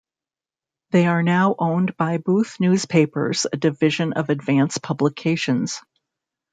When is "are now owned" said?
1.05-1.95